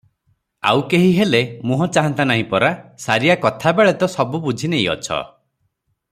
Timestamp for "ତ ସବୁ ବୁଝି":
4.05-4.71